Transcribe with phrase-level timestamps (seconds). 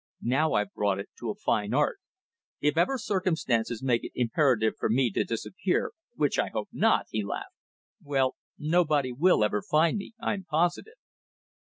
[0.23, 1.99] Now I've brought it to a fine art.
[2.59, 7.23] If ever circumstances make it imperative for me to disappear which I hope not," he
[7.23, 7.53] laughed,
[8.03, 10.97] "well nobody will ever find me, I'm positive."